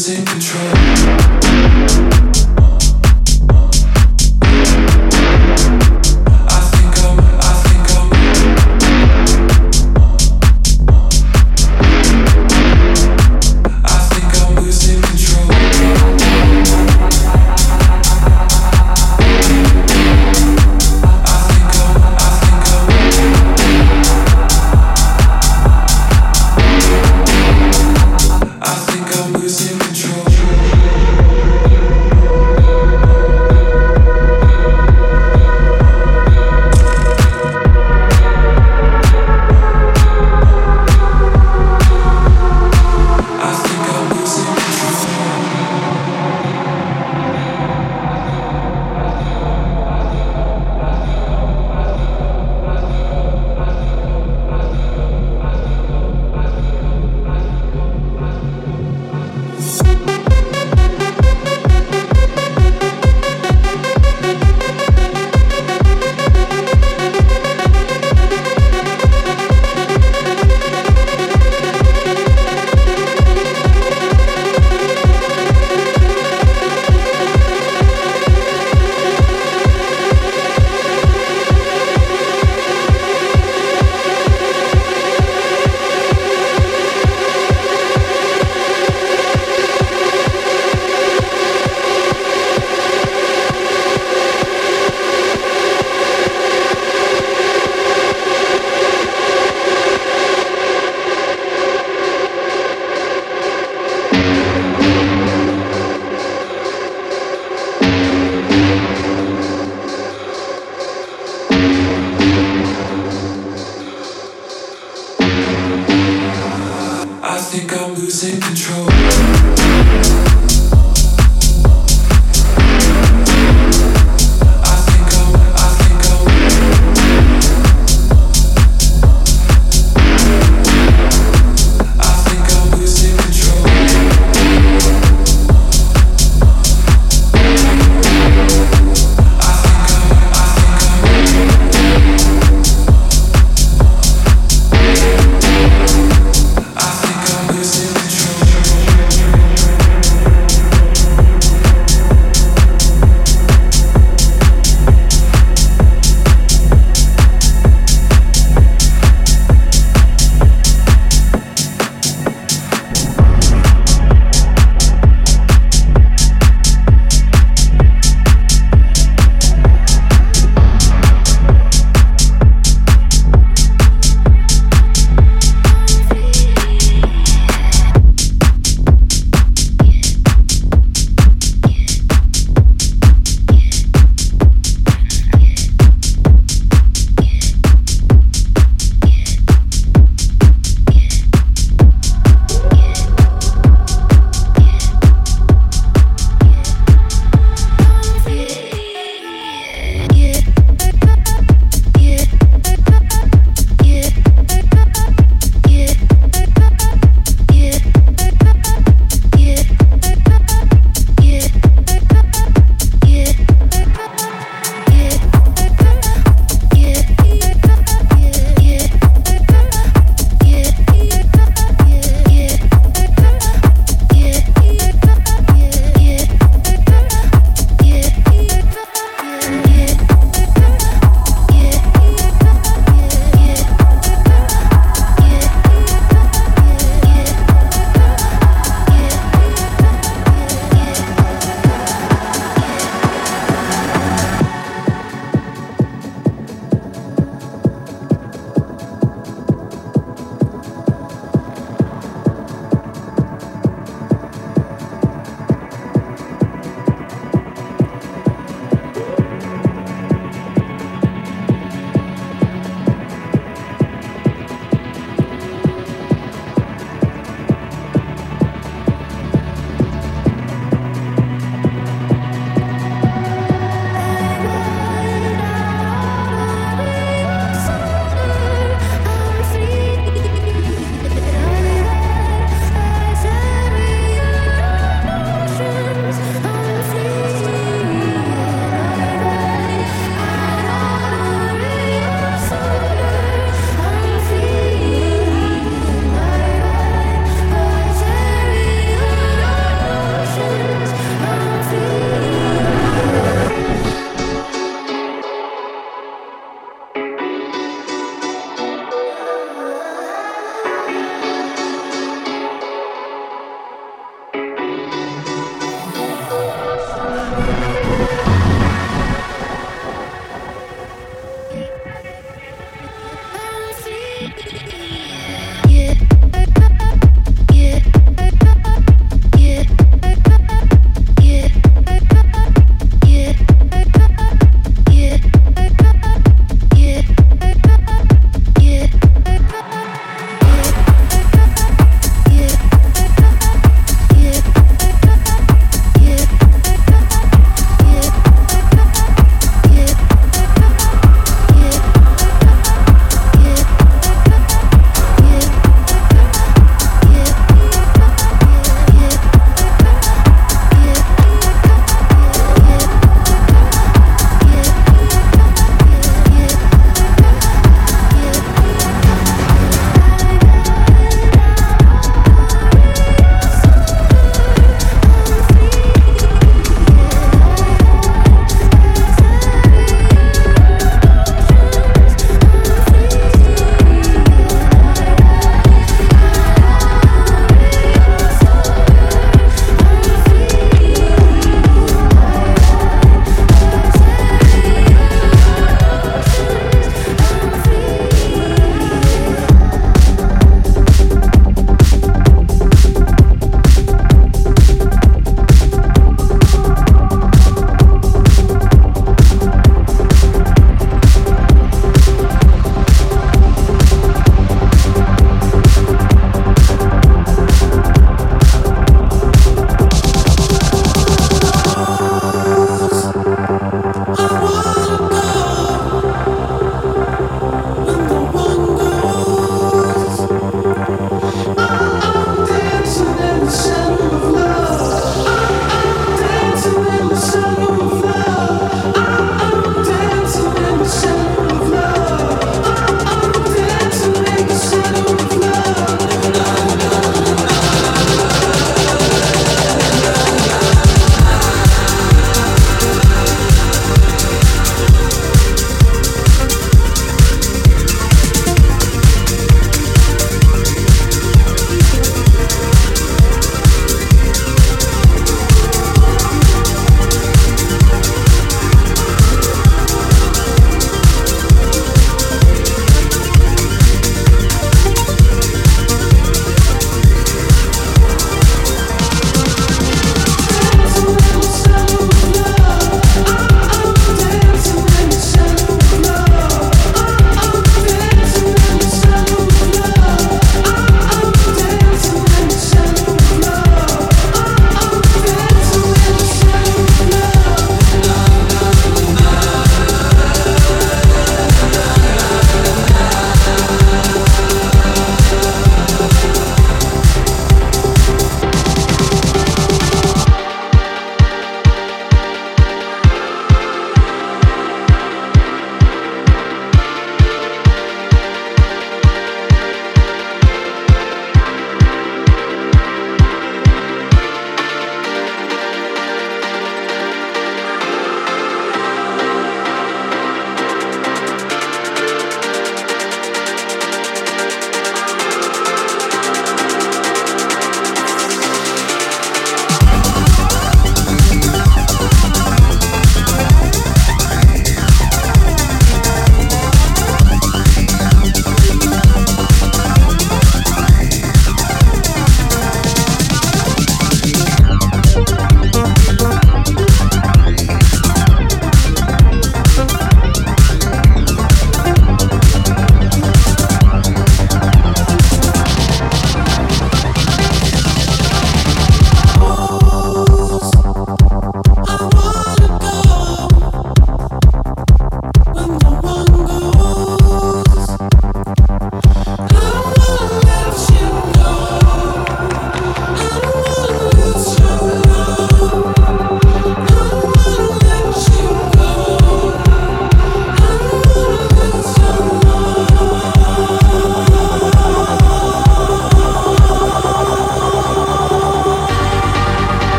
[0.00, 0.79] losing control.